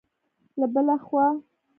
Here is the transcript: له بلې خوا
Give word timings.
له 0.59 0.65
بلې 0.73 0.95
خوا 1.05 1.25